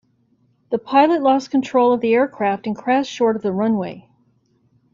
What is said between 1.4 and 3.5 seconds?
control of the aircraft and crashed short of